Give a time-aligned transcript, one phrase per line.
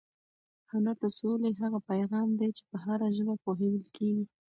[0.71, 4.25] هنر د سولې هغه پیغام دی چې په هره ژبه پوهېدل کېږي.